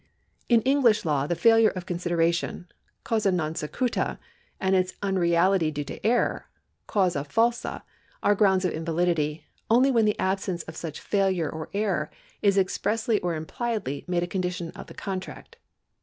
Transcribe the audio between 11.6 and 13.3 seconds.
error is expressly